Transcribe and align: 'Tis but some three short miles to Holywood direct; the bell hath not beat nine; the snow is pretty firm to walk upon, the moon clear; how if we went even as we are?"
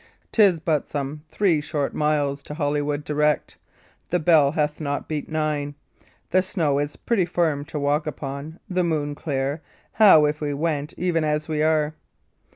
'Tis 0.31 0.59
but 0.59 0.87
some 0.87 1.23
three 1.29 1.61
short 1.61 1.93
miles 1.93 2.41
to 2.41 2.55
Holywood 2.55 3.03
direct; 3.03 3.59
the 4.09 4.17
bell 4.19 4.53
hath 4.53 4.81
not 4.81 5.07
beat 5.07 5.29
nine; 5.29 5.75
the 6.31 6.41
snow 6.41 6.79
is 6.79 6.95
pretty 6.95 7.23
firm 7.23 7.63
to 7.65 7.77
walk 7.79 8.07
upon, 8.07 8.59
the 8.67 8.83
moon 8.83 9.13
clear; 9.13 9.61
how 9.91 10.25
if 10.25 10.41
we 10.41 10.55
went 10.55 10.95
even 10.97 11.23
as 11.23 11.47
we 11.47 11.61
are?" 11.61 11.93